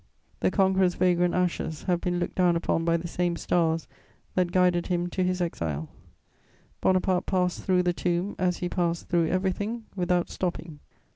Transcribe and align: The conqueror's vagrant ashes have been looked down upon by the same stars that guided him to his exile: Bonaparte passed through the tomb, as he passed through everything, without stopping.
The 0.39 0.49
conqueror's 0.49 0.95
vagrant 0.95 1.35
ashes 1.35 1.83
have 1.83 2.01
been 2.01 2.17
looked 2.17 2.33
down 2.33 2.55
upon 2.55 2.83
by 2.83 2.97
the 2.97 3.07
same 3.07 3.35
stars 3.35 3.87
that 4.33 4.51
guided 4.51 4.87
him 4.87 5.11
to 5.11 5.23
his 5.23 5.41
exile: 5.41 5.89
Bonaparte 6.81 7.27
passed 7.27 7.61
through 7.63 7.83
the 7.83 7.93
tomb, 7.93 8.35
as 8.39 8.57
he 8.57 8.67
passed 8.67 9.09
through 9.09 9.27
everything, 9.27 9.85
without 9.95 10.31
stopping. 10.31 10.79